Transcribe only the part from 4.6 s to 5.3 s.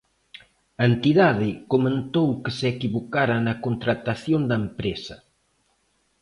empresa.